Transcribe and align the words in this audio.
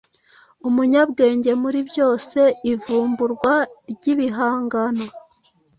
umunyabwenge 0.67 1.51
muri 1.61 1.79
byose 1.89 2.39
Ivumburwa 2.73 3.53
ryibihangano 3.91 5.05